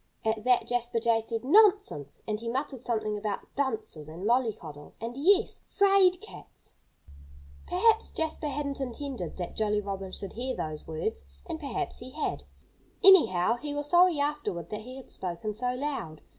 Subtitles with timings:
[0.25, 5.15] At that Jasper Jay said, "Nonsense!" And he muttered something about dunces, and mollycoddles, and
[5.15, 5.61] yes!
[5.67, 6.73] 'fraid cats!
[7.67, 12.45] Perhaps Jasper hadn't intended that Jolly Robin should hear those words and perhaps he had.
[13.03, 16.21] Anyhow, he was sorry afterward that he had spoken so loud.